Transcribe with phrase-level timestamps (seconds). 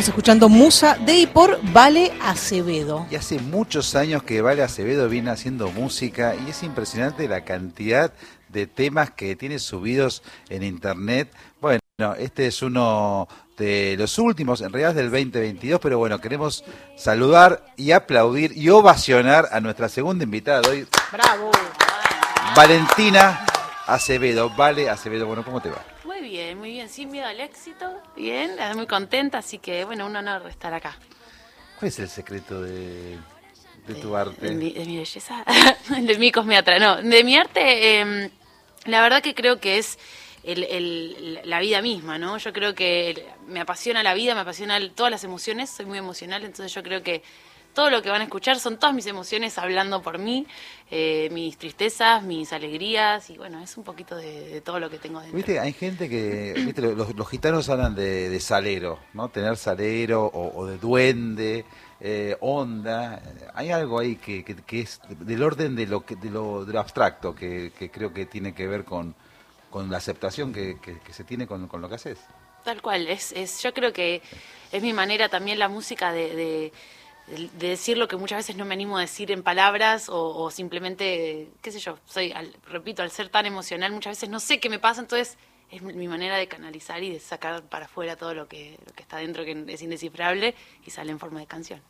[0.00, 3.06] Estamos escuchando Musa de y por Vale Acevedo.
[3.10, 8.10] Y hace muchos años que Vale Acevedo viene haciendo música y es impresionante la cantidad
[8.48, 11.30] de temas que tiene subidos en internet.
[11.60, 11.82] Bueno,
[12.18, 13.28] este es uno
[13.58, 16.64] de los últimos, en realidad es del 2022, pero bueno, queremos
[16.96, 20.88] saludar y aplaudir y ovacionar a nuestra segunda invitada de hoy.
[21.12, 21.50] Bravo.
[22.56, 23.44] Valentina
[23.86, 24.48] Acevedo.
[24.48, 25.89] Vale Acevedo, bueno, ¿cómo te va?
[26.20, 30.14] Muy bien, muy bien, sin miedo al éxito, bien, muy contenta, así que bueno, un
[30.14, 30.98] honor estar acá.
[31.78, 33.16] ¿Cuál es el secreto de,
[34.02, 34.48] tu arte?
[34.48, 35.42] De mi, belleza,
[35.88, 38.28] de mi cosmiatra, no, de mi arte, em,
[38.84, 39.98] la verdad que creo que es
[40.44, 42.36] la vida misma, ¿no?
[42.36, 46.44] Yo creo que me apasiona la vida, me apasiona todas las emociones, soy muy emocional,
[46.44, 47.22] entonces yo creo que
[47.72, 50.46] todo lo que van a escuchar son todas mis emociones hablando por mí,
[50.90, 55.20] eh, mis tristezas, mis alegrías y bueno, es un poquito de, todo lo que tengo
[55.20, 55.36] dentro.
[55.36, 59.28] Viste, hay gente que, viste, los, gitanos hablan de, salero, ¿no?
[59.28, 61.64] Tener salero o, de duende,
[62.00, 63.22] eh, onda.
[63.54, 67.34] Hay algo ahí que, que, es del orden de lo, de lo, de lo abstracto
[67.34, 69.14] que, creo que tiene que ver con,
[69.70, 70.76] con la aceptación que,
[71.10, 72.18] se tiene con, con, lo que haces.
[72.64, 74.20] Tal cual, es, es, yo creo que
[74.70, 76.72] es mi manera también la música de de
[77.58, 81.72] decir lo que muchas veces no me animo a decir en palabras o, simplemente, qué
[81.72, 82.34] sé yo, soy,
[82.68, 85.38] repito, al ser tan emocional muchas veces no sé qué me pasa, entonces
[85.70, 89.02] es mi manera de canalizar y de sacar para afuera todo lo que, lo que
[89.02, 91.80] está dentro, que es indescifrable y sale en forma de canción.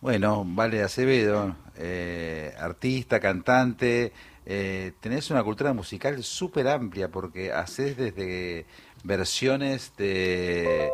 [0.00, 4.12] Bueno, Vale Acevedo, eh, artista, cantante,
[4.46, 8.66] eh, tenés una cultura musical súper amplia porque haces desde
[9.04, 10.90] versiones de,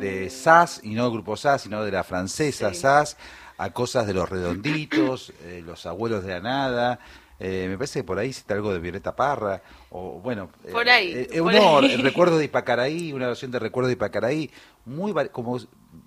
[0.00, 3.16] de SAS, y no del grupo SAS, sino de la francesa SAS,
[3.58, 7.00] a cosas de los redonditos, eh, los abuelos de la nada.
[7.38, 11.26] Eh, me parece que por ahí hiciste algo de Violeta Parra, o bueno, por ahí,
[11.30, 14.50] el recuerdo de Ipacaraí, una versión de recuerdo de Ipacaraí,
[14.84, 15.58] muy como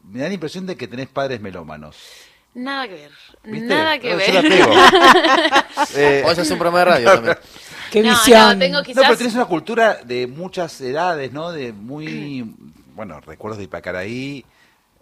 [0.04, 1.98] me da la impresión de que tenés padres melómanos.
[2.54, 3.12] Nada que ver.
[3.64, 4.46] Nada que ver.
[5.96, 7.38] eh, o es un programa de radio también.
[7.92, 8.60] Qué visión.
[8.60, 11.52] No, no, pero tienes una cultura de muchas edades, ¿no?
[11.52, 12.56] De muy,
[12.96, 14.46] bueno, recuerdos de Ipacaraí,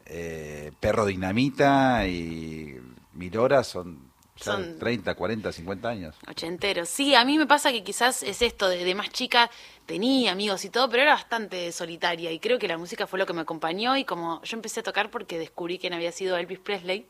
[0.05, 2.75] eh, Perro Dinamita y
[3.13, 6.15] Mil Horas son, son 30, 40, 50 años.
[6.27, 6.89] Ochenteros.
[6.89, 9.49] Sí, a mí me pasa que quizás es esto, de, de más chica
[9.85, 13.25] tenía amigos y todo, pero era bastante solitaria y creo que la música fue lo
[13.25, 16.59] que me acompañó y como yo empecé a tocar porque descubrí quién había sido Elvis
[16.59, 17.07] Presley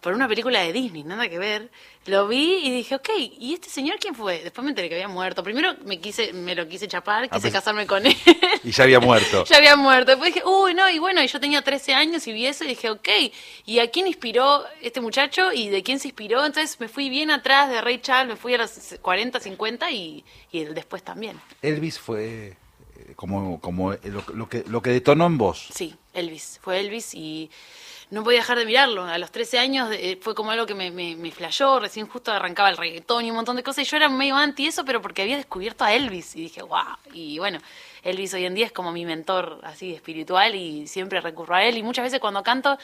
[0.00, 1.70] por una película de Disney, nada que ver.
[2.06, 4.42] Lo vi y dije, ok, ¿y este señor quién fue?
[4.42, 5.44] Después me enteré que había muerto.
[5.44, 8.16] Primero me quise, me lo quise chapar, quise ah, casarme con él.
[8.64, 9.44] Y ya había muerto.
[9.48, 10.12] ya había muerto.
[10.12, 12.68] Después dije, uy, no, y bueno, y yo tenía 13 años y vi eso y
[12.68, 13.08] dije, ok,
[13.66, 16.44] ¿y a quién inspiró este muchacho y de quién se inspiró?
[16.44, 20.24] Entonces me fui bien atrás de Ray Charles, me fui a los 40, 50 y,
[20.50, 21.40] y después también.
[21.60, 22.56] Elvis fue
[22.96, 25.68] eh, como, como lo, que, lo que detonó en vos.
[25.72, 26.58] Sí, Elvis.
[26.62, 27.50] Fue Elvis y
[28.12, 29.04] no podía dejar de mirarlo.
[29.04, 31.32] A los 13 años eh, fue como algo que me, me, me
[31.80, 34.66] recién justo arrancaba el reggaetón y un montón de cosas, y yo era medio anti
[34.66, 37.58] eso, pero porque había descubierto a Elvis, y dije, wow, y bueno,
[38.02, 41.78] Elvis hoy en día es como mi mentor así espiritual, y siempre recurro a él,
[41.78, 42.76] y muchas veces cuando canto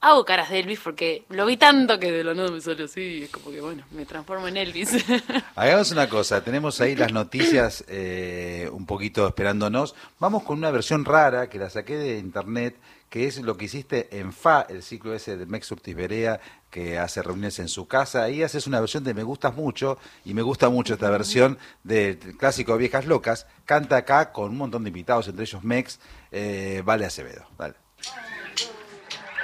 [0.00, 3.24] hago caras de Elvis porque lo vi tanto que de lo nada me sale así,
[3.24, 5.04] es como que bueno, me transformo en Elvis.
[5.56, 11.04] Hagamos una cosa, tenemos ahí las noticias eh, un poquito esperándonos, vamos con una versión
[11.04, 12.76] rara que la saqué de internet,
[13.08, 16.98] que es lo que hiciste en FA, el ciclo ese de Mex Urtis Berea, que
[16.98, 18.24] hace reuniones en su casa.
[18.24, 22.18] Ahí haces una versión de Me Gustas Mucho, y me gusta mucho esta versión del
[22.36, 23.46] clásico Viejas Locas.
[23.64, 25.98] Canta acá con un montón de invitados, entre ellos Mex,
[26.30, 27.46] eh, Vale Acevedo.
[27.56, 27.74] Vale.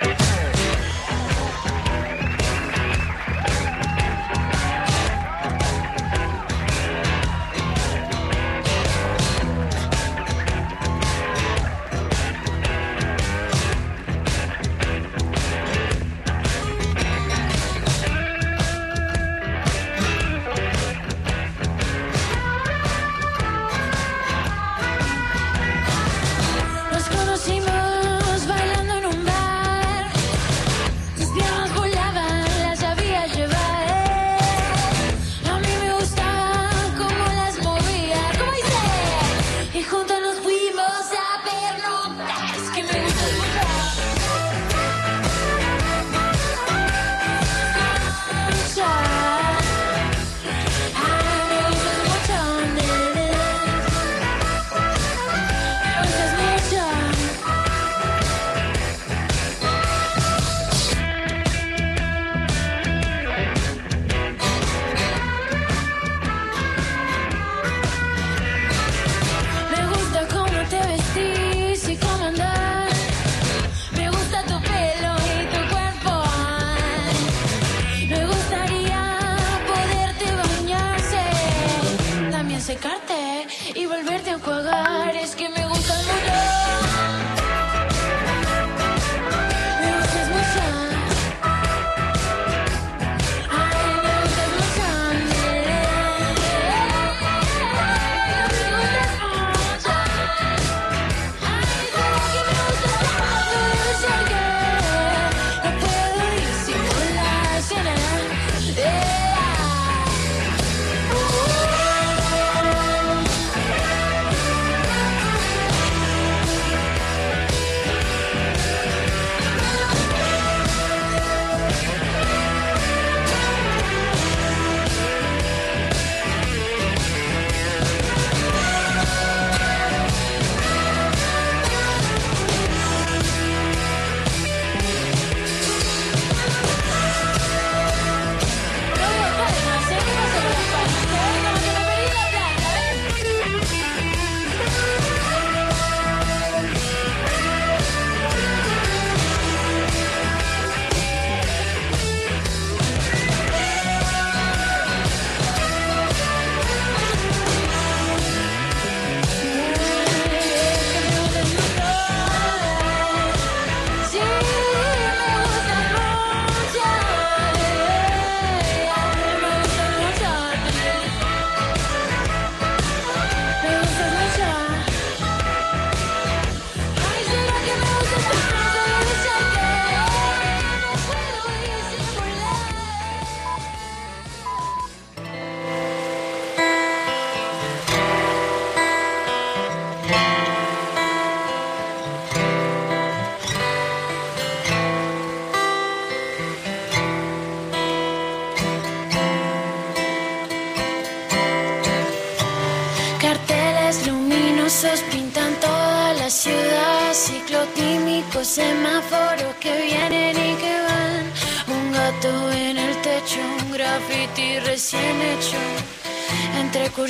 [0.05, 0.54] Hey.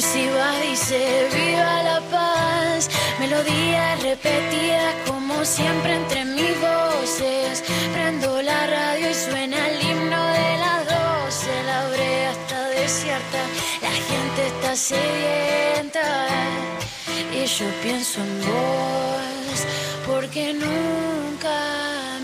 [0.04, 7.64] Entre cursivas dice viva la paz, melodías repetidas como siempre entre mis voces.
[7.94, 13.40] Prendo la radio y suena el himno de las doce, la brea está desierta,
[13.80, 16.26] la gente está sedienta
[17.32, 19.58] y yo pienso en vos
[20.06, 21.58] porque nunca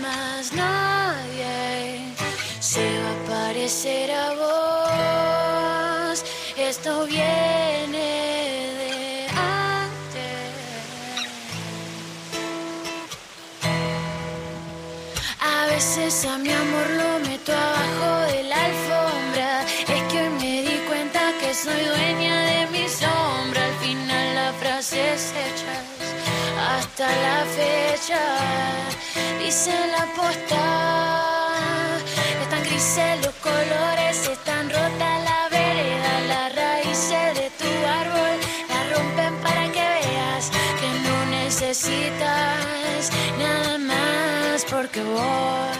[0.01, 2.13] más nadie
[2.59, 4.60] se va a parecer a vos.
[6.71, 8.07] Esto viene
[8.79, 10.53] de antes.
[15.41, 19.65] A veces a mi amor lo meto abajo de la alfombra.
[19.95, 23.65] Es que hoy me di cuenta que soy dueña de mi sombra.
[23.65, 25.83] Al final las frases hechas
[26.71, 28.23] hasta la fecha.
[29.43, 30.63] Dice la posta.
[32.43, 35.10] Están grises los colores, están rotas
[41.51, 45.77] necesitas nada más porque vos,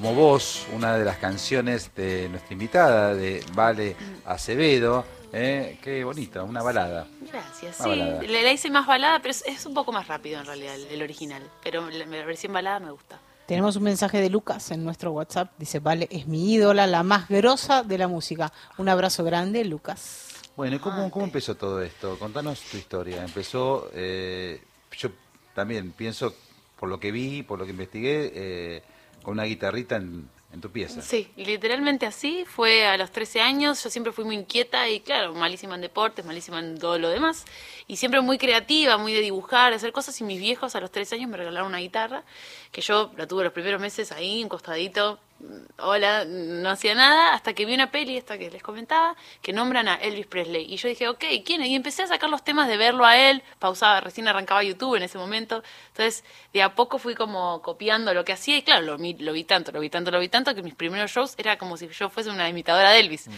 [0.00, 5.04] Como vos, una de las canciones de nuestra invitada, de Vale Acevedo.
[5.32, 5.76] ¿eh?
[5.82, 7.08] Qué bonita, una balada.
[7.22, 7.98] Gracias, Una sí.
[7.98, 8.22] balada.
[8.22, 10.86] Le, la hice más balada, pero es, es un poco más rápido en realidad el,
[10.86, 11.42] el original.
[11.64, 13.18] Pero la, la versión balada me gusta.
[13.46, 15.50] Tenemos un mensaje de Lucas en nuestro WhatsApp.
[15.58, 18.52] Dice, vale, es mi ídola, la más grosa de la música.
[18.76, 20.28] Un abrazo grande, Lucas.
[20.56, 22.16] Bueno, ¿y cómo, cómo empezó todo esto?
[22.20, 23.24] Contanos tu historia.
[23.24, 24.62] Empezó, eh,
[24.96, 25.08] yo
[25.56, 26.36] también pienso,
[26.78, 28.82] por lo que vi, por lo que investigué, eh,
[29.22, 30.28] con una guitarrita en,
[30.60, 31.02] tu pieza.
[31.02, 32.44] Sí, literalmente así.
[32.44, 33.84] Fue a los 13 años.
[33.84, 37.44] Yo siempre fui muy inquieta y, claro, malísima en deportes, malísima en todo lo demás.
[37.86, 40.20] Y siempre muy creativa, muy de dibujar, de hacer cosas.
[40.20, 42.24] Y mis viejos a los 13 años me regalaron una guitarra,
[42.72, 45.20] que yo la tuve los primeros meses ahí, encostadito,
[45.78, 49.88] hola, no hacía nada, hasta que vi una peli, esta que les comentaba, que nombran
[49.88, 50.66] a Elvis Presley.
[50.72, 51.64] Y yo dije, ok, ¿quién?
[51.64, 55.02] Y empecé a sacar los temas de verlo a él, pausaba, recién arrancaba YouTube en
[55.04, 55.62] ese momento.
[55.88, 59.32] Entonces, de a poco fui como copiando lo que hacía y claro, lo, vi- lo
[59.32, 61.88] vi tanto, lo vi tanto, lo vi tanto, que mis primeros shows era como si
[61.88, 63.28] yo fuese una imitadora de Elvis.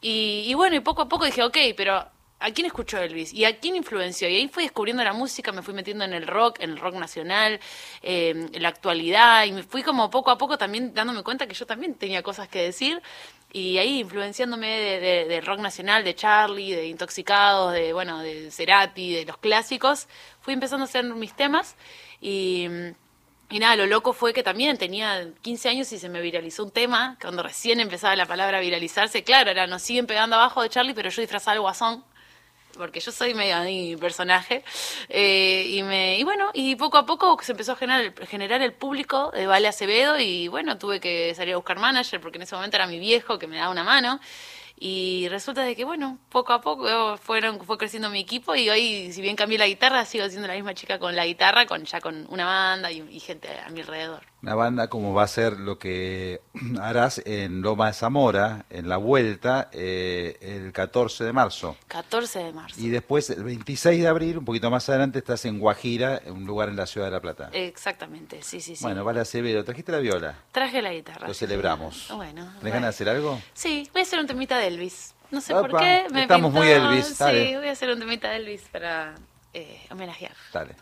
[0.00, 2.06] Y, y bueno, y poco a poco dije, ok, pero
[2.42, 3.32] ¿a quién escuchó Elvis?
[3.32, 4.28] ¿Y a quién influenció?
[4.28, 6.94] Y ahí fui descubriendo la música, me fui metiendo en el rock, en el rock
[6.94, 7.60] nacional,
[8.02, 11.54] eh, en la actualidad, y me fui como poco a poco también dándome cuenta que
[11.54, 13.00] yo también tenía cosas que decir.
[13.52, 18.50] Y ahí influenciándome de, de- del rock nacional, de Charlie, de Intoxicados, de bueno, de
[18.50, 20.08] Cerati, de los clásicos,
[20.40, 21.76] fui empezando a hacer mis temas
[22.20, 22.68] y
[23.50, 26.70] y nada, lo loco fue que también tenía 15 años y se me viralizó un
[26.70, 29.24] tema, cuando recién empezaba la palabra viralizarse.
[29.24, 32.02] Claro, era nos siguen pegando abajo de Charlie, pero yo disfrazaba al guasón,
[32.76, 34.64] porque yo soy medio ahí personaje.
[35.08, 38.72] Eh, y, me, y bueno, y poco a poco se empezó a generar, generar el
[38.72, 42.54] público de Vale Acevedo y bueno, tuve que salir a buscar manager, porque en ese
[42.54, 44.20] momento era mi viejo que me daba una mano.
[44.84, 49.12] Y resulta de que, bueno, poco a poco fueron, fue creciendo mi equipo y hoy,
[49.12, 52.00] si bien cambié la guitarra, sigo siendo la misma chica con la guitarra, con ya
[52.00, 54.31] con una banda y, y gente a mi alrededor.
[54.42, 56.40] Una banda como va a ser lo que
[56.80, 61.76] harás en Loma de Zamora, en la vuelta, eh, el 14 de marzo.
[61.86, 62.80] 14 de marzo.
[62.80, 66.44] Y después, el 26 de abril, un poquito más adelante, estás en Guajira, en un
[66.44, 67.50] lugar en la ciudad de La Plata.
[67.52, 68.82] Exactamente, sí, sí, sí.
[68.82, 70.34] Bueno, vale Acevedo, ¿trajiste la viola?
[70.50, 71.28] Traje la guitarra.
[71.28, 72.08] Lo celebramos.
[72.12, 72.52] Bueno.
[72.58, 73.40] ¿Tenés ganas de hacer algo?
[73.54, 75.14] Sí, voy a hacer un temita de Elvis.
[75.30, 76.04] No sé por qué.
[76.14, 77.46] estamos pintó- muy Elvis, dale.
[77.48, 79.14] Sí, voy a hacer un temita de Elvis para
[79.54, 80.32] eh, homenajear.
[80.52, 80.74] Dale.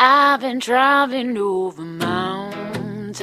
[0.00, 3.20] I've been traveling over mountains,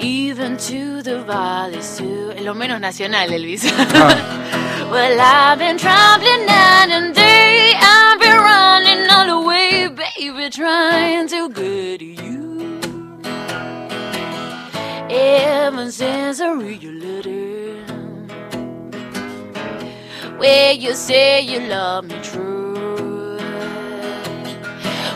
[0.00, 2.32] even to the valleys too.
[2.34, 3.70] Es lo menos nacional, Elvis.
[3.94, 4.88] Ah.
[4.90, 7.74] well, I've been traveling night and day.
[7.76, 13.20] I've been running all the way, baby, trying to get to you.
[15.08, 17.84] Ever since I read your letter,
[20.38, 22.49] where you say you love me true.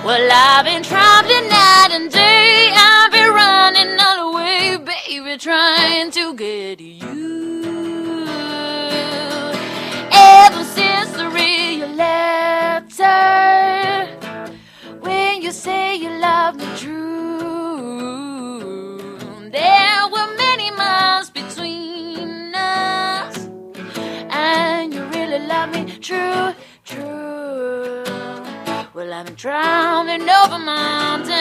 [0.04, 2.70] Well, I've been traveling night and day.
[2.76, 3.23] I've been
[29.26, 31.32] I'm traveling over mountains,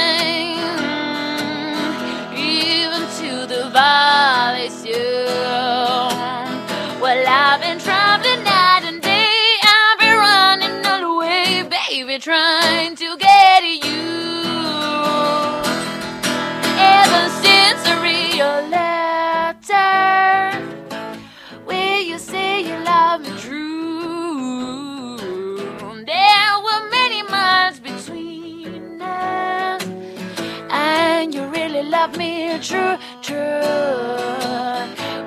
[32.04, 33.38] love me true, true.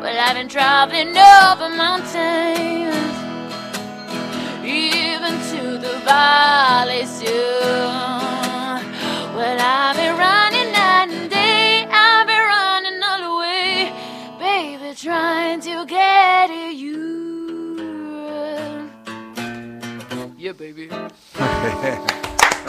[0.02, 3.16] Well, I've been traveling over mountains,
[4.62, 7.30] even to the valleys too.
[9.36, 13.92] Well, I've been running night and day, I've been running all the way,
[14.38, 16.94] baby, trying to get to you.
[20.36, 20.90] Yeah, baby.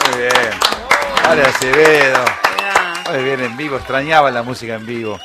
[0.00, 0.52] Oh, Muy bien.
[1.22, 2.47] Vale Acevedo.
[3.12, 3.76] Muy bien, en vivo.
[3.76, 5.18] Extrañaba la música en vivo.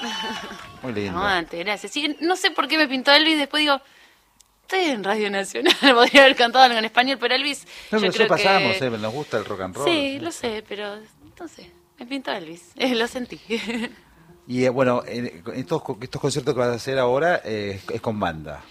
[0.81, 1.17] Muy lindo.
[1.17, 1.91] Aguante, gracias.
[1.91, 3.79] Sí, no sé por qué me pintó Elvis, después digo,
[4.61, 8.13] estoy en Radio Nacional, podría haber cantado algo en español, pero Elvis, No, yo pero
[8.13, 8.85] creo pasamos, que...
[8.85, 9.87] eh, nos gusta el rock and roll.
[9.87, 10.97] Sí, lo sé, pero
[11.39, 13.39] no sé, me pintó Elvis, eh, lo sentí.
[14.47, 18.19] Y eh, bueno, en estos, estos conciertos que vas a hacer ahora eh, es con
[18.19, 18.61] banda.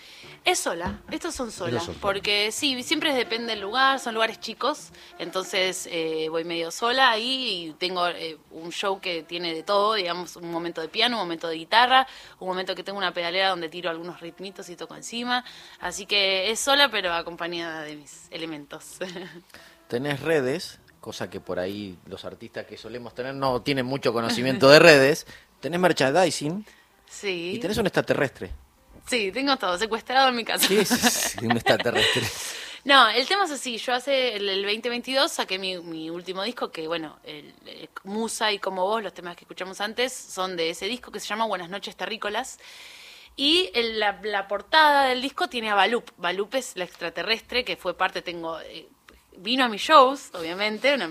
[0.44, 2.00] Es sola, estos son solas, son solas.
[2.00, 4.88] porque sí, siempre depende del lugar, son lugares chicos,
[5.20, 9.94] entonces eh, voy medio sola ahí y tengo eh, un show que tiene de todo,
[9.94, 12.08] digamos, un momento de piano, un momento de guitarra,
[12.40, 15.44] un momento que tengo una pedalera donde tiro algunos ritmitos y toco encima,
[15.78, 18.98] así que es sola pero acompañada de mis elementos.
[19.86, 24.68] Tenés redes, cosa que por ahí los artistas que solemos tener no tienen mucho conocimiento
[24.68, 25.24] de redes.
[25.60, 26.66] Tenés merchandising
[27.08, 28.50] sí, y tenés un extraterrestre.
[29.06, 30.68] Sí, tengo todo secuestrado en mi casa.
[30.68, 32.22] ¿Qué es un extraterrestre?
[32.84, 33.78] No, el tema es así.
[33.78, 38.50] Yo hace el, el 2022 saqué mi, mi último disco, que bueno, el, el Musa
[38.50, 41.44] y Como Vos, los temas que escuchamos antes, son de ese disco que se llama
[41.46, 42.58] Buenas noches terrícolas.
[43.36, 46.10] Y el- la, la portada del disco tiene a Balup.
[46.16, 48.58] Balup es la extraterrestre que fue parte, tengo...
[48.60, 48.88] eh,
[49.36, 50.94] vino a mis shows, obviamente.
[50.94, 51.10] una-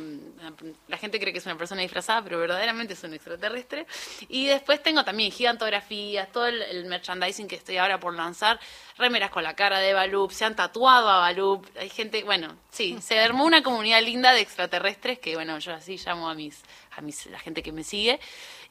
[0.87, 3.85] la gente cree que es una persona disfrazada, pero verdaderamente es un extraterrestre.
[4.27, 8.59] Y después tengo también gigantografías, todo el, el merchandising que estoy ahora por lanzar,
[8.97, 11.65] remeras con la cara de Balup, se han tatuado a Balup.
[11.77, 15.97] Hay gente, bueno, sí, se armó una comunidad linda de extraterrestres que, bueno, yo así
[15.97, 16.61] llamo a mis,
[16.95, 18.19] a mis, la gente que me sigue.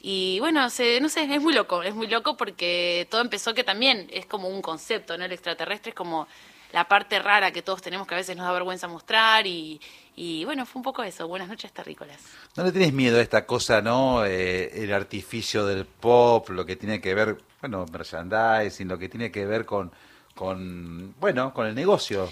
[0.03, 3.65] Y bueno, se, no sé, es muy loco, es muy loco porque todo empezó que
[3.65, 5.25] también es como un concepto, ¿no?
[5.27, 6.27] El extraterrestre es como
[6.73, 9.81] la parte rara que todos tenemos que a veces nos da vergüenza mostrar y,
[10.17, 11.27] y bueno, fue un poco eso.
[11.29, 12.21] Buenas noches, terrícolas.
[12.57, 14.25] ¿No le tienes miedo a esta cosa, no?
[14.25, 19.31] Eh, el artificio del pop, lo que tiene que ver, bueno, merchandising, lo que tiene
[19.31, 19.91] que ver con,
[20.35, 22.31] con bueno, con el negocio.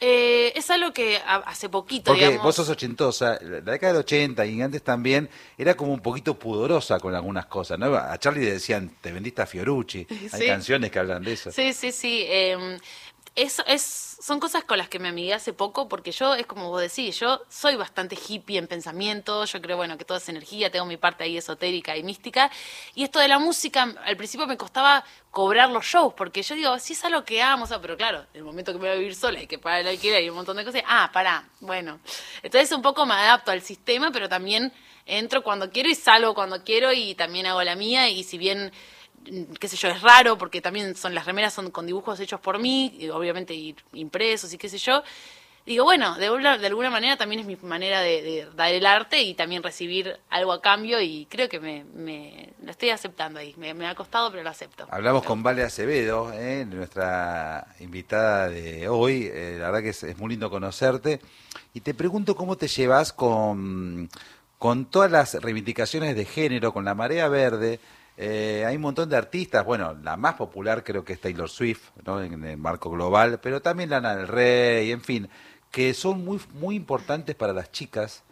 [0.00, 2.44] Eh, es algo que hace poquito, Porque digamos...
[2.44, 7.00] vos sos ochentosa, la década del 80 y antes también era como un poquito pudorosa
[7.00, 7.92] con algunas cosas, ¿no?
[7.96, 10.06] A Charlie le decían, te vendiste a Fiorucci.
[10.32, 10.46] Hay Sí.
[10.46, 11.50] canciones que hablan de eso.
[11.50, 12.22] Sí, sí, sí.
[12.28, 12.78] eh,
[13.42, 16.80] es, son cosas con las que me amigué hace poco, porque yo, es como vos
[16.80, 20.86] decís, yo soy bastante hippie en pensamiento, yo creo, bueno, que todo es energía, tengo
[20.86, 22.50] mi parte ahí esotérica y mística,
[22.94, 26.78] y esto de la música, al principio me costaba cobrar los shows, porque yo digo,
[26.80, 28.98] si es algo que amo, o pero claro, en el momento que me voy a
[28.98, 32.00] vivir sola, hay que pagar el alquiler y un montón de cosas, ah, pará, bueno.
[32.42, 34.72] Entonces un poco me adapto al sistema, pero también
[35.06, 38.72] entro cuando quiero y salgo cuando quiero y también hago la mía, y si bien
[39.58, 42.58] qué sé yo, es raro porque también son las remeras son con dibujos hechos por
[42.58, 43.54] mí, y obviamente
[43.92, 45.02] impresos y qué sé yo.
[45.66, 48.86] Digo, bueno, de, una- de alguna manera también es mi manera de, de dar el
[48.86, 53.38] arte y también recibir algo a cambio y creo que me, me lo estoy aceptando
[53.38, 53.54] ahí.
[53.58, 54.86] Me, me ha costado, pero lo acepto.
[54.90, 56.64] Hablamos con Vale Acevedo, ¿eh?
[56.64, 59.28] nuestra invitada de hoy.
[59.30, 61.20] Eh, la verdad que es, es muy lindo conocerte.
[61.74, 64.08] Y te pregunto cómo te llevas con,
[64.56, 67.78] con todas las reivindicaciones de género, con la marea verde.
[68.20, 71.90] Eh, hay un montón de artistas, bueno, la más popular creo que es Taylor Swift,
[72.04, 72.20] ¿no?
[72.20, 75.28] en el marco global, pero también Lana del Rey, en fin,
[75.70, 78.24] que son muy, muy importantes para las chicas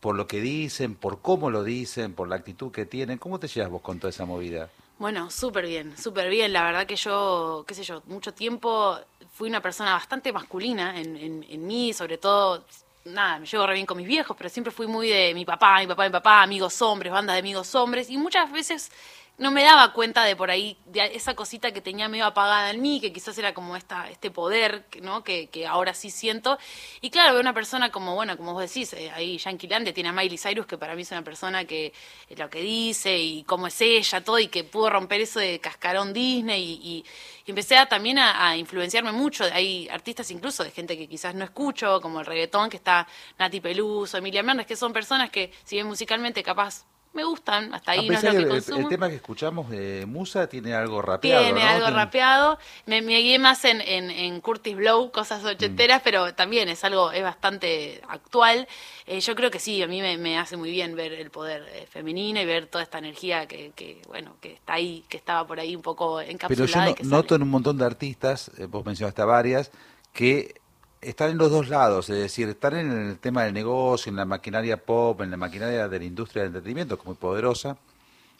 [0.00, 3.18] por lo que dicen, por cómo lo dicen, por la actitud que tienen.
[3.18, 4.70] ¿Cómo te llevas vos con toda esa movida?
[4.98, 6.52] Bueno, súper bien, súper bien.
[6.52, 8.98] La verdad que yo, qué sé yo, mucho tiempo
[9.32, 12.64] fui una persona bastante masculina en, en, en mí, sobre todo,
[13.04, 15.78] nada, me llevo re bien con mis viejos, pero siempre fui muy de mi papá,
[15.78, 18.90] mi papá, mi papá, amigos hombres, bandas de amigos hombres, y muchas veces
[19.38, 22.82] no me daba cuenta de por ahí, de esa cosita que tenía medio apagada en
[22.82, 25.22] mí, que quizás era como esta, este poder, que- ¿no?
[25.24, 26.58] Que, que ahora sí siento.
[27.00, 30.08] Y claro, veo una persona como, bueno, como vos decís, eh, ahí Yankee Lande tiene
[30.10, 31.92] a Miley Cyrus, que para mí es una persona que
[32.28, 35.60] eh, lo que dice y cómo es ella, todo, y que pudo romper eso de
[35.60, 36.62] cascarón Disney.
[36.82, 37.04] Y,
[37.46, 39.44] y- empecé a, también a, influenciarme mucho.
[39.44, 43.06] Hay artistas incluso de gente que quizás no escucho, como el reggaetón, que está
[43.38, 46.84] Nati Peluso, Emilia Mernes, que son personas que, si bien musicalmente capaz
[47.18, 48.78] me gustan, hasta ahí no es lo que el, consumo.
[48.78, 51.66] el tema que escuchamos de Musa tiene algo rapeado, Tiene ¿no?
[51.68, 52.58] algo Tiene- rapeado.
[52.86, 55.46] Me, me guié más en, en, en Curtis Blow, cosas Mm.
[55.46, 58.68] ochenteras, pero también es algo, es bastante actual.
[59.06, 61.66] Eh, yo creo que sí, a mí me, me hace muy bien ver el poder
[61.72, 65.46] eh, femenino y ver toda esta energía que, que, bueno, que está ahí, que estaba
[65.46, 66.90] por ahí un poco Pero encapsulada.
[66.90, 69.70] yo y no- noto en un montón de artistas, eh, vos mencionaste a varias,
[70.12, 70.54] que
[71.00, 74.24] están en los dos lados, es decir, están en el tema del negocio, en la
[74.24, 77.76] maquinaria pop, en la maquinaria de la industria del entretenimiento, que es muy poderosa,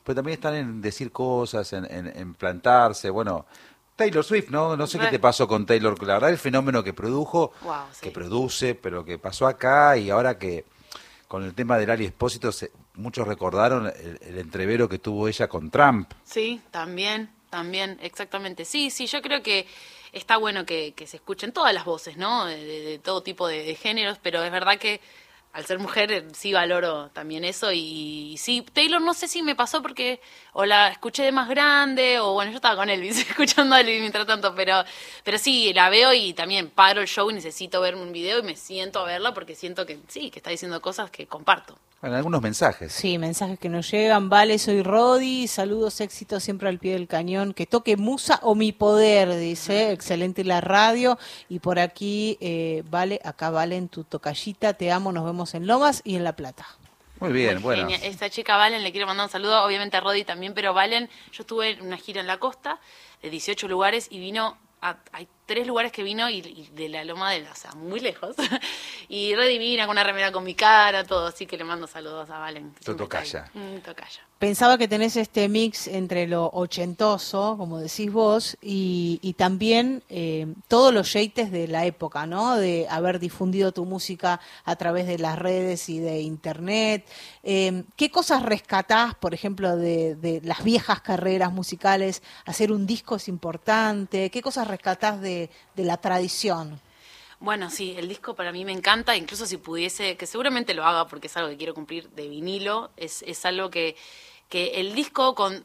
[0.05, 3.47] pero también están en decir cosas, en, en- en plantarse, bueno...
[3.97, 4.77] Taylor Swift, ¿no?
[4.77, 7.99] No sé qué te pasó con Taylor, la verdad el fenómeno que produjo, Wow, sí.
[8.03, 10.65] que produce, pero que pasó acá y ahora que
[11.27, 15.49] con el tema del Ali Espósito, se- muchos recordaron el, el entrevero que tuvo ella
[15.49, 16.13] con Trump.
[16.23, 18.65] Sí, también, también, exactamente.
[18.65, 19.67] Sí, sí, yo creo que
[20.13, 22.47] está bueno que, que se escuchen todas las voces, ¿no?
[22.47, 25.01] De, de- todo tipo de géneros, pero es verdad que
[25.53, 29.55] al ser mujer eh, sí valoro también eso y, sí, Taylor no sé si me
[29.55, 30.21] pasó porque
[30.53, 34.01] o la escuché de más grande o bueno, yo estaba con Elvis escuchando a Elvis
[34.01, 34.85] mientras tanto, pero
[35.25, 38.43] pero sí, la veo y también paro el show y necesito ver un video y
[38.43, 41.77] me siento a verla porque siento que sí, que está diciendo cosas que comparto.
[42.01, 42.93] Bueno, algunos mensajes.
[42.93, 44.29] Sí, mensajes que nos llegan.
[44.29, 45.49] Vale, soy Rodi.
[45.49, 47.53] Saludos, éxitos siempre al pie del cañón.
[47.53, 49.91] Que toque Musa o mi poder, dice.
[49.91, 51.19] Excelente la radio.
[51.49, 54.75] Y por aquí, eh, Vale, acá Vale en tu tocallita.
[54.75, 55.11] Te amo.
[55.11, 56.67] Nos vemos en Lomas y en La Plata.
[57.21, 57.83] Muy bien, Muy bueno.
[57.89, 58.01] genial.
[58.05, 61.43] Esta chica Valen, le quiero mandar un saludo, obviamente a Rodi también, pero Valen, yo
[61.43, 62.79] estuve en una gira en la costa
[63.23, 67.05] de 18 lugares y vino a, hay tres lugares que vino y, y de la
[67.05, 68.37] loma de, o sea, muy lejos.
[69.09, 71.27] y re divina, con una remera con mi cara, todo.
[71.27, 72.75] Así que le mando saludos a Valen.
[72.85, 73.51] tocaya.
[73.55, 74.21] Mm, tocaya.
[74.39, 80.47] Pensaba que tenés este mix entre lo ochentoso, como decís vos, y, y también eh,
[80.69, 82.57] todos los yates de la época, ¿no?
[82.57, 87.05] De haber difundido tu música a través de las redes y de internet.
[87.43, 92.23] Eh, ¿Qué cosas rescatás, por ejemplo, de, de las viejas carreras musicales?
[92.45, 94.31] ¿Hacer un disco es importante?
[94.31, 95.38] ¿Qué cosas rescatás de,
[95.75, 96.81] de la tradición?
[97.41, 101.07] Bueno, sí, el disco para mí me encanta, incluso si pudiese, que seguramente lo haga
[101.07, 103.95] porque es algo que quiero cumplir de vinilo, es, es algo que,
[104.49, 105.63] que el disco con,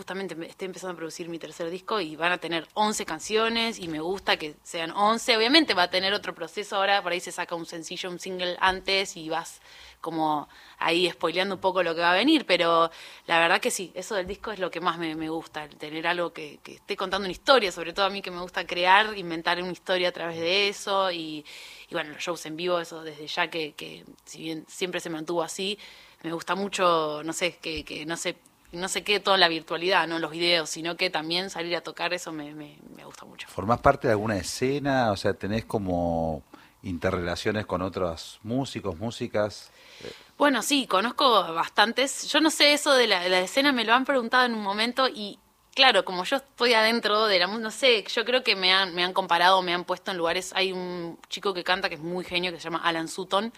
[0.00, 3.78] justamente me- estoy empezando a producir mi tercer disco y van a tener 11 canciones
[3.78, 7.20] y me gusta que sean 11, obviamente va a tener otro proceso ahora, por ahí
[7.20, 9.60] se saca un sencillo, un single antes y vas
[10.00, 12.90] como ahí spoileando un poco lo que va a venir, pero
[13.26, 16.06] la verdad que sí, eso del disco es lo que más me, me gusta, tener
[16.06, 19.16] algo que, que esté contando una historia, sobre todo a mí que me gusta crear,
[19.18, 21.44] inventar una historia a través de eso y,
[21.90, 25.10] y bueno, los shows en vivo, eso desde ya que, que si bien siempre se
[25.10, 25.78] mantuvo así,
[26.22, 28.36] me gusta mucho, no sé, que, que no sé
[28.72, 32.14] no se quede toda la virtualidad, no los videos, sino que también salir a tocar
[32.14, 33.48] eso me, me, me gusta mucho.
[33.48, 35.10] ¿Formás parte de alguna escena?
[35.12, 36.42] O sea, ¿tenés como
[36.82, 39.70] interrelaciones con otros músicos, músicas?
[40.38, 42.30] Bueno, sí, conozco bastantes.
[42.30, 44.62] Yo no sé eso de la, de la escena, me lo han preguntado en un
[44.62, 45.38] momento y
[45.74, 48.94] claro, como yo estoy adentro de la música, no sé, yo creo que me han,
[48.94, 50.52] me han comparado, me han puesto en lugares.
[50.54, 53.52] Hay un chico que canta que es muy genio, que se llama Alan Sutton,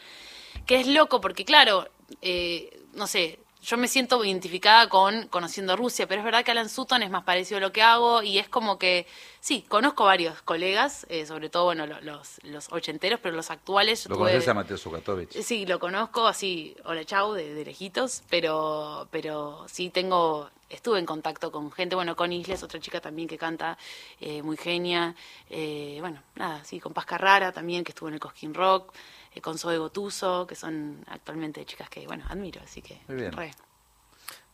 [0.66, 1.88] que es loco porque, claro,
[2.20, 6.68] eh, no sé, yo me siento identificada con conociendo Rusia, pero es verdad que Alan
[6.68, 9.06] Sutton es más parecido a lo que hago y es como que,
[9.40, 14.06] sí, conozco varios colegas, eh, sobre todo, bueno, lo- los, los ochenteros, pero los actuales.
[14.08, 15.40] ¿Lo tuve- conoces a Mateo Zukatovich?
[15.42, 21.06] Sí, lo conozco así, hola chau, de, de lejitos, pero, pero sí tengo, estuve en
[21.06, 23.78] contacto con gente, bueno, con Isles, otra chica también que canta,
[24.20, 25.14] eh, muy genia,
[25.50, 28.92] eh, bueno, nada, sí, con Paz Carrara también, que estuvo en el Cosquín Rock,
[29.40, 33.32] con Zoe Gotuso, que son actualmente chicas que, bueno, admiro, así que, Muy bien.
[33.32, 33.50] re.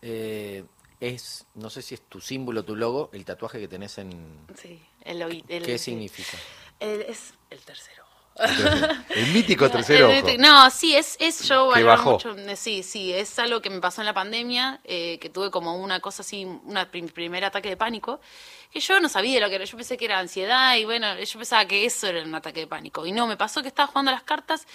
[0.03, 0.65] Eh,
[1.01, 4.47] es, no sé si es tu símbolo, tu logo, el tatuaje que tenés en...
[4.57, 6.37] Sí, el, el- ¿Qué significa?
[6.81, 8.05] El- es el tercero.
[9.15, 10.29] El mítico tercer ojo.
[10.39, 12.13] No, sí, es, es yo Que bajó.
[12.13, 12.37] mucho.
[12.37, 15.77] eh, Sí, sí, es algo que me pasó en la pandemia, eh, que tuve como
[15.77, 16.79] una cosa así, un
[17.13, 18.21] primer ataque de pánico,
[18.71, 19.65] que yo no sabía lo que era.
[19.65, 22.67] Yo pensé que era ansiedad y bueno, yo pensaba que eso era un ataque de
[22.67, 23.05] pánico.
[23.07, 24.67] Y no, me pasó que estaba jugando a las cartas,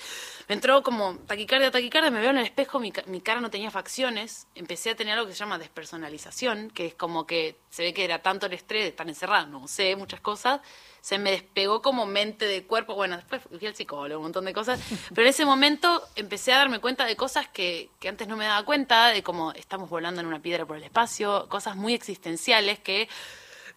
[0.48, 3.72] me entró como taquicardia, taquicardia, me veo en el espejo, mi, mi cara no tenía
[3.72, 7.94] facciones, empecé a tener algo que se llama despersonalización, que es como que se ve
[7.94, 10.60] que era tanto el estrés de estar encerrado, no sé, muchas cosas,
[11.04, 14.54] se me despegó como mente de cuerpo, bueno, después fui al psicólogo, un montón de
[14.54, 18.38] cosas, pero en ese momento empecé a darme cuenta de cosas que, que antes no
[18.38, 21.94] me daba cuenta, de cómo estamos volando en una piedra por el espacio, cosas muy
[21.94, 23.10] existenciales que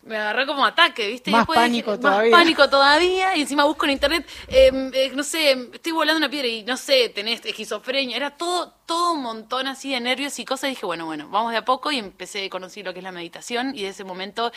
[0.05, 1.33] me agarró como ataque, ¿viste?
[1.33, 2.31] Más después pánico más todavía.
[2.31, 6.47] pánico todavía, y encima busco en internet, eh, eh, no sé, estoy volando una piedra
[6.47, 10.69] y no sé, tenés esquizofrenia, era todo, todo un montón así de nervios y cosas,
[10.69, 13.05] y dije, bueno, bueno, vamos de a poco, y empecé a conocer lo que es
[13.05, 14.53] la meditación, y de ese momento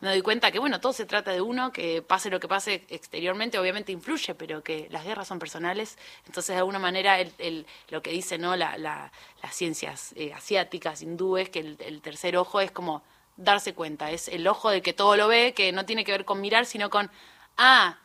[0.00, 2.84] me doy cuenta que, bueno, todo se trata de uno, que pase lo que pase
[2.88, 7.66] exteriormente, obviamente influye, pero que las guerras son personales, entonces de alguna manera el, el-
[7.90, 8.54] lo que dice, ¿no?
[8.56, 9.10] La, la-
[9.42, 13.02] las ciencias eh, asiáticas, hindúes, que el, el tercer ojo es como
[13.36, 16.24] darse cuenta, es el ojo del que todo lo ve, que no tiene que ver
[16.24, 17.10] con mirar, sino con,
[17.56, 17.98] ah,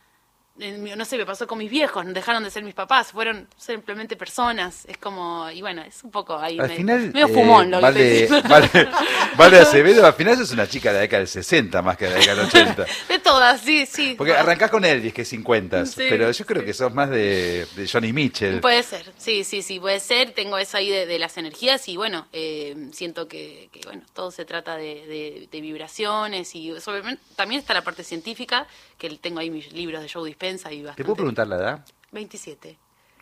[0.55, 4.85] no sé, me pasó con mis viejos, dejaron de ser mis papás, fueron simplemente personas,
[4.85, 7.77] es como, y bueno, es un poco ahí, Al me- final, medio eh, fumón lo
[7.77, 8.49] que vale, diciendo.
[8.49, 8.69] vale,
[9.35, 12.11] vale Acevedo, al final sos una chica de la década del 60 más que de
[12.11, 12.85] la década del 80.
[13.09, 14.13] De todas, sí, sí.
[14.17, 17.65] Porque arrancás con Elvis, que es 50, Sí, pero yo creo que sos más de,
[17.75, 18.59] de Johnny Mitchell.
[18.59, 20.31] Puede ser, sí, sí, sí, puede ser.
[20.33, 24.29] Tengo eso ahí de, de las energías y bueno, eh, siento que, que, bueno, todo
[24.29, 29.71] se trata de, vibraciones y sobre- también está la parte científica, que tengo ahí mis
[29.73, 31.03] libros de Joe Y ¿Te bastante.
[31.05, 31.85] puedo preguntar la edad?
[32.11, 32.77] 27.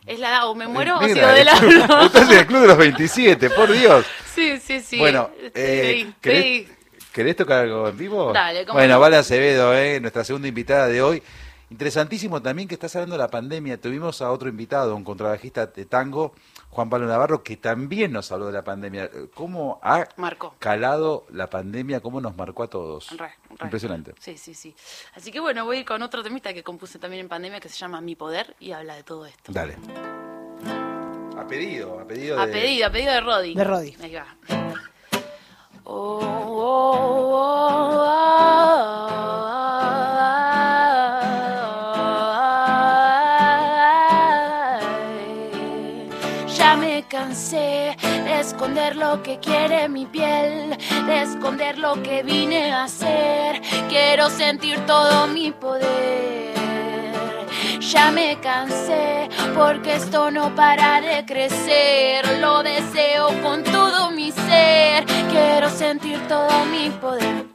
[0.07, 1.53] Es la edad, o me muero o Eh, sigo negra, de la...
[2.05, 4.05] Estás en el club de los 27, por Dios.
[4.33, 4.97] Sí, sí, sí.
[4.97, 6.75] bueno, eh, ahí, ¿querés, estoy-
[7.11, 8.31] querés tocar algo en vivo?
[8.31, 8.99] Dale, cómo Bueno, no.
[9.01, 11.21] Vale Acevedo, eh, nuestra segunda invitada de hoy.
[11.71, 13.79] Interesantísimo también que estás hablando de la pandemia.
[13.79, 16.33] Tuvimos a otro invitado, un contrabajista de tango,
[16.69, 19.09] Juan Pablo Navarro, que también nos habló de la pandemia.
[19.33, 20.53] ¿Cómo ha Marcó.
[20.59, 22.01] calado la pandemia?
[22.01, 23.11] ¿Cómo nos marcó a todos?
[23.11, 23.33] Re, re.
[23.61, 24.13] Impresionante.
[24.19, 24.75] Sí, sí, sí.
[25.15, 27.69] Así que bueno, voy a ir con otro temita que compuse también en pandemia que
[27.69, 29.53] se llama Mi Poder y habla de todo esto.
[29.53, 29.77] Dale.
[31.37, 32.51] A pedido, a pedido A de...
[32.51, 33.55] pedido, a pedido de Roddy.
[33.55, 33.95] De Roddy.
[34.03, 34.27] Ahí va.
[35.83, 38.70] Oh, oh, oh, oh,
[47.49, 47.95] de
[48.39, 50.77] esconder lo que quiere mi piel,
[51.07, 53.61] de esconder lo que vine a hacer.
[53.89, 56.53] Quiero sentir todo mi poder.
[57.79, 62.39] Ya me cansé porque esto no para de crecer.
[62.39, 65.05] Lo deseo con todo mi ser.
[65.31, 67.50] Quiero sentir todo mi poder.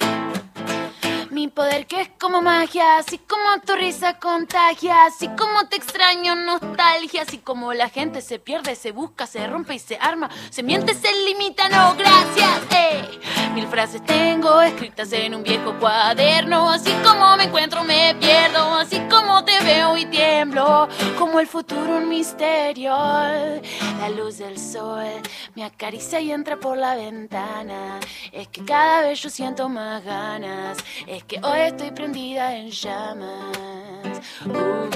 [1.57, 7.23] Poder que es como magia, así como tu risa contagia, así como te extraño nostalgia,
[7.23, 10.93] así como la gente se pierde, se busca, se rompe y se arma, se miente,
[10.93, 12.61] se limita, no, gracias.
[12.73, 13.21] ey.
[13.55, 19.01] Mil frases tengo escritas en un viejo cuaderno, así como me encuentro me pierdo, así
[19.09, 20.87] como te veo y tiemblo,
[21.19, 22.91] como el futuro un misterio.
[22.91, 25.23] La luz del sol
[25.55, 27.99] me acaricia y entra por la ventana,
[28.31, 34.21] es que cada vez yo siento más ganas, es que hoy estoy prendida en llamas.
[34.47, 34.91] Uh.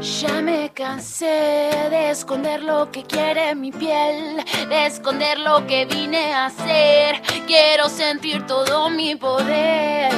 [0.00, 6.32] Ya me cansé de esconder lo que quiere mi piel, de esconder lo que vine
[6.32, 7.22] a hacer.
[7.46, 10.10] Quiero sentir todo mi poder.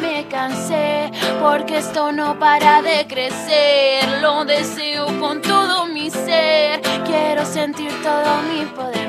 [0.00, 1.10] Me cansé
[1.42, 4.20] porque esto no para de crecer.
[4.22, 6.80] Lo deseo con todo mi ser.
[7.04, 9.01] Quiero sentir todo mi poder.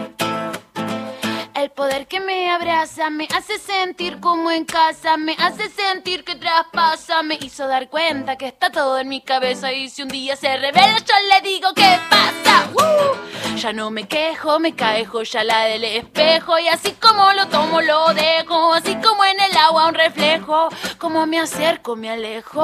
[1.94, 7.36] Que me abraza me hace sentir como en casa, me hace sentir que traspasa, me
[7.36, 10.98] hizo dar cuenta que está todo en mi cabeza y si un día se revela
[10.98, 12.70] yo le digo qué pasa.
[12.74, 13.34] ¡Uh!
[13.58, 17.82] Ya no me quejo, me cae joya la del espejo y así como lo tomo
[17.82, 22.62] lo dejo, así como en el agua un reflejo, como me acerco me alejo.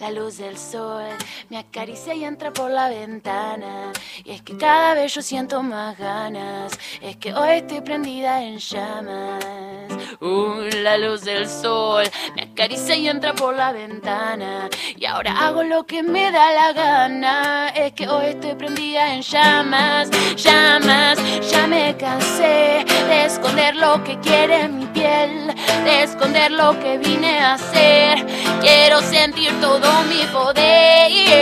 [0.00, 1.08] La luz del sol
[1.50, 3.92] me acaricia y entra por la ventana
[4.24, 7.80] y es que cada vez yo siento más ganas, es que hoy estoy
[8.12, 9.44] prendida en llamas.
[10.20, 12.04] Uh, la luz del sol
[12.36, 14.68] me acaricia y entra por la ventana.
[14.96, 17.68] Y ahora hago lo que me da la gana.
[17.74, 21.18] Es que hoy estoy prendida en llamas, llamas.
[21.50, 27.40] Ya me cansé de esconder lo que quiere mi piel, de esconder lo que vine
[27.40, 28.26] a hacer.
[28.60, 31.41] Quiero sentir todo mi poder.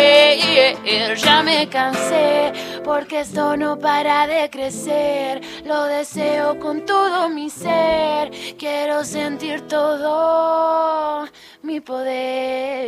[1.16, 2.52] Ya me cansé
[2.85, 5.40] porque esto no para de crecer.
[5.64, 8.30] Lo deseo con todo mi ser.
[8.59, 11.26] Quiero sentir todo
[11.62, 12.87] mi poder.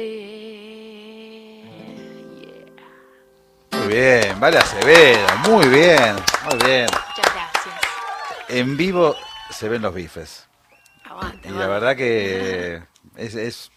[3.70, 3.78] Yeah.
[3.78, 6.86] Muy bien, vale Acevedo, muy bien, muy bien.
[6.86, 7.74] Muchas gracias.
[8.48, 9.14] En vivo
[9.50, 10.48] se ven los bifes.
[11.04, 12.82] Aguante, Y la verdad que
[13.16, 13.70] es, es-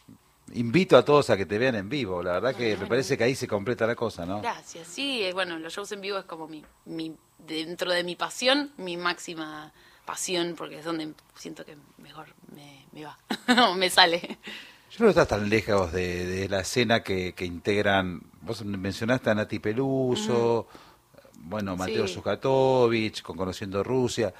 [0.53, 2.21] invito a todos a que te vean en vivo.
[2.23, 4.41] La verdad que me parece que ahí se completa la cosa, ¿no?
[4.41, 8.15] Gracias, sí, eh, bueno, los shows en vivo es como mi, mi, dentro de mi
[8.15, 9.73] pasión, mi máxima
[10.05, 13.17] pasión, porque es donde siento que mejor me, me va,
[13.69, 14.37] o me sale.
[14.91, 18.21] Yo no estás tan lejos de, de la escena que, que integran.
[18.41, 20.67] Vos mencionaste a Nati Peluso,
[21.45, 22.21] bueno, Mateo Sí.
[23.23, 24.33] Con Conociendo Rusia,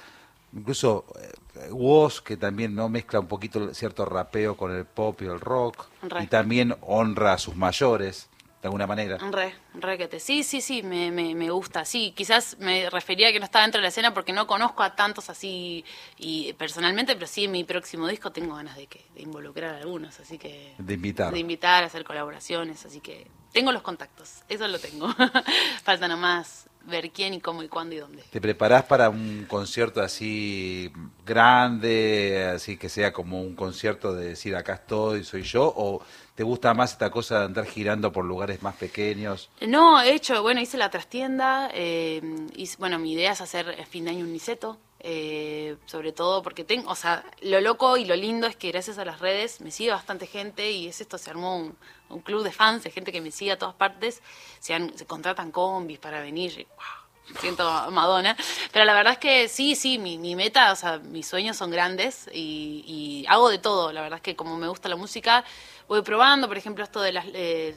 [0.56, 5.26] incluso eh, Woz, que también no mezcla un poquito cierto rapeo con el pop y
[5.26, 6.24] el rock, Re.
[6.24, 8.28] y también honra a sus mayores,
[8.62, 9.18] de alguna manera.
[9.18, 10.18] Re, re que te.
[10.18, 11.84] Sí, sí, sí, me, me, me gusta.
[11.84, 14.82] Sí, quizás me refería a que no estaba dentro de la escena porque no conozco
[14.82, 15.84] a tantos así
[16.18, 19.78] y personalmente, pero sí en mi próximo disco tengo ganas de que de involucrar a
[19.78, 21.32] algunos, así que De invitar.
[21.32, 25.08] de invitar a hacer colaboraciones, así que tengo los contactos, eso lo tengo.
[25.84, 28.22] Falta nomás ver quién y cómo y cuándo y dónde.
[28.30, 30.92] ¿Te preparás para un concierto así
[31.24, 35.72] grande, así que sea como un concierto de decir acá estoy, soy yo?
[35.76, 36.00] ¿O
[36.34, 39.50] te gusta más esta cosa de andar girando por lugares más pequeños?
[39.66, 42.20] No, he hecho, bueno, hice la trastienda, eh,
[42.54, 46.42] hice- bueno, mi idea es hacer el fin de año un niceto, eh, sobre todo
[46.42, 49.60] porque tengo, o sea, lo loco y lo lindo es que gracias a las redes
[49.60, 51.76] me sigue bastante gente y es esto, se armó un,
[52.08, 54.22] un club de fans, de gente que me sigue a todas partes,
[54.58, 58.36] se, han- se contratan combis para venir, y, wow, siento Madonna,
[58.72, 61.70] pero la verdad es que sí, sí, mi, mi meta, o sea, mis sueños son
[61.70, 65.44] grandes y, y hago de todo, la verdad es que como me gusta la música,
[65.88, 67.26] voy probando, por ejemplo, esto de las...
[67.34, 67.76] eh,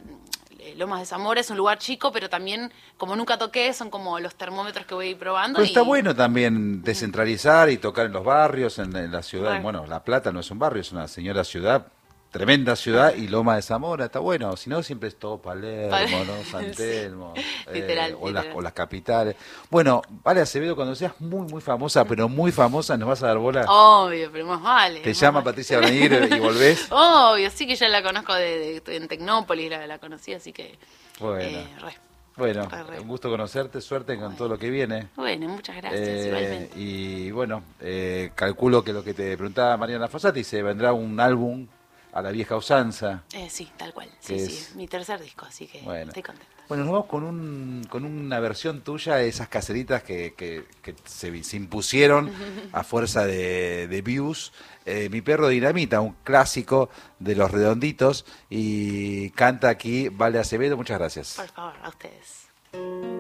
[0.78, 4.36] Lomas de Zamora es un lugar chico, pero también, como nunca toqué, son como los
[4.36, 5.58] termómetros que voy probando.
[5.58, 9.62] Pero y- está bueno también descentralizar y tocar en los barrios, en, en la ciudad.
[9.62, 9.80] Bueno.
[9.80, 11.88] Bueno, La Plata no es un barrio, es una señora ciudad,
[12.32, 14.56] tremenda ciudad, y Loma de Zamora, está bueno.
[14.56, 16.44] Si no, siempre es todo Palermo, Pal- ¿no?
[16.52, 19.36] San Telmo, eh, Literal, o, las, o las capitales.
[19.70, 23.38] Bueno, Vale Acevedo, cuando seas muy, muy famosa, pero muy famosa, nos vas a dar
[23.38, 23.66] bola.
[23.68, 25.00] Obvio, pero más vale.
[25.02, 25.46] Te más llama vale.
[25.52, 26.88] Patricia Benir y volvés.
[26.92, 30.78] Obvio, sí que ya la conozco de, de- en Tecnópolis, la, la conocí, así que...
[31.20, 31.42] Bueno.
[31.44, 31.94] eh, re.
[32.38, 32.70] Bueno,
[33.02, 35.10] un gusto conocerte, suerte con todo lo que viene.
[35.18, 36.80] Bueno, muchas gracias, Eh, igualmente.
[36.80, 41.68] y bueno, eh, calculo que lo que te preguntaba Mariana Fossati, se vendrá un álbum
[42.14, 43.24] a la vieja usanza.
[43.34, 44.10] Eh, sí, tal cual.
[44.20, 46.10] Sí, que sí, es- mi tercer disco, así que Bueno.
[46.10, 46.54] estoy contenta.
[46.68, 50.94] Bueno, nos vamos con, un, con una versión tuya de esas caseritas que, que- que
[51.04, 52.32] se, se impusieron
[52.74, 54.52] a fuerza de, de views.
[54.86, 58.24] Eh, Mi perro Dinamita, un clásico de los redonditos.
[58.52, 60.78] Y canta aquí Vale Acevedo.
[60.78, 61.34] Muchas gracias.
[61.38, 63.19] Por favor, a ustedes.